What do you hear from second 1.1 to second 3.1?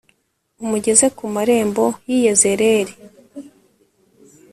ku marembo yi Yezereli